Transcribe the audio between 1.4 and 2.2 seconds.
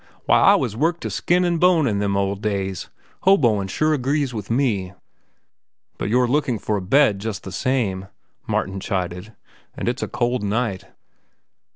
an' bone in them